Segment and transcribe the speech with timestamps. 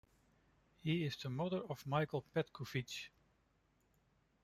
[0.79, 3.09] He is the brother of Michael Petkovic.